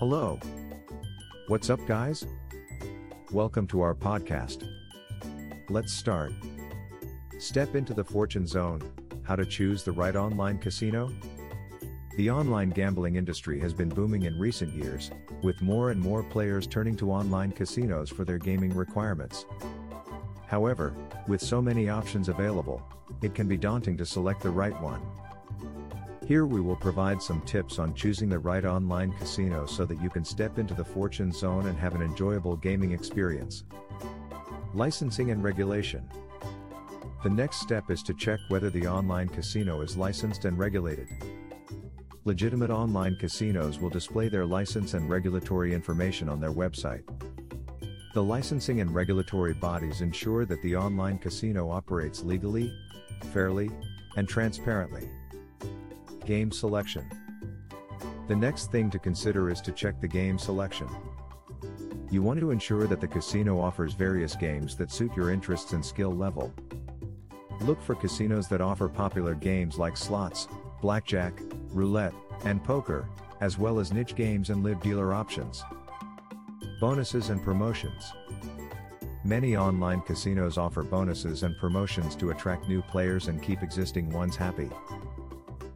[0.00, 0.40] Hello.
[1.48, 2.24] What's up, guys?
[3.32, 4.66] Welcome to our podcast.
[5.68, 6.32] Let's start.
[7.38, 8.80] Step into the fortune zone
[9.24, 11.12] how to choose the right online casino?
[12.16, 15.10] The online gambling industry has been booming in recent years,
[15.42, 19.44] with more and more players turning to online casinos for their gaming requirements.
[20.46, 20.94] However,
[21.28, 22.82] with so many options available,
[23.20, 25.02] it can be daunting to select the right one.
[26.30, 30.08] Here we will provide some tips on choosing the right online casino so that you
[30.08, 33.64] can step into the fortune zone and have an enjoyable gaming experience.
[34.72, 36.08] Licensing and regulation.
[37.24, 41.08] The next step is to check whether the online casino is licensed and regulated.
[42.24, 47.02] Legitimate online casinos will display their license and regulatory information on their website.
[48.14, 52.72] The licensing and regulatory bodies ensure that the online casino operates legally,
[53.32, 53.68] fairly,
[54.16, 55.10] and transparently.
[56.30, 57.10] Game selection.
[58.28, 60.86] The next thing to consider is to check the game selection.
[62.08, 65.84] You want to ensure that the casino offers various games that suit your interests and
[65.84, 66.54] skill level.
[67.62, 70.46] Look for casinos that offer popular games like slots,
[70.80, 71.32] blackjack,
[71.70, 72.14] roulette,
[72.44, 73.08] and poker,
[73.40, 75.64] as well as niche games and live dealer options.
[76.80, 78.12] Bonuses and promotions.
[79.24, 84.36] Many online casinos offer bonuses and promotions to attract new players and keep existing ones
[84.36, 84.70] happy.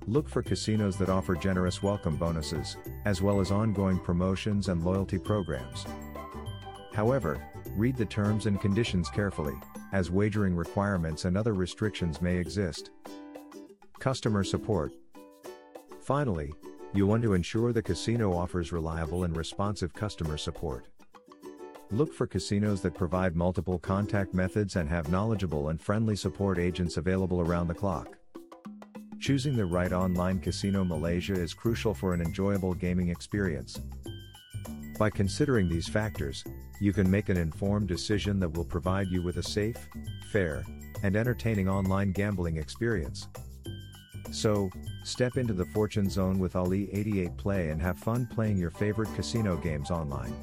[0.07, 5.19] Look for casinos that offer generous welcome bonuses, as well as ongoing promotions and loyalty
[5.19, 5.87] programs.
[6.93, 7.43] However,
[7.75, 9.55] read the terms and conditions carefully,
[9.93, 12.91] as wagering requirements and other restrictions may exist.
[13.99, 14.93] Customer support.
[16.03, 16.53] Finally,
[16.93, 20.87] you want to ensure the casino offers reliable and responsive customer support.
[21.91, 26.99] Look for casinos that provide multiple contact methods and have knowledgeable and friendly support agents
[26.99, 28.19] available around the clock.
[29.25, 33.81] Choosing the right online casino Malaysia is crucial for an enjoyable gaming experience.
[34.99, 36.45] By considering these factors,
[36.79, 39.79] you can make an informed decision that will provide you with a safe,
[40.31, 40.63] fair,
[41.03, 43.29] and entertaining online gambling experience.
[44.31, 44.69] So,
[45.05, 49.09] step into the fortune zone with Ali 88 Play and have fun playing your favorite
[49.15, 50.35] casino games online.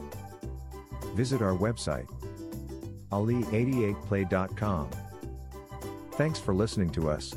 [1.13, 2.07] Visit our website
[3.11, 4.89] ali88play.com.
[6.13, 7.35] Thanks for listening to us.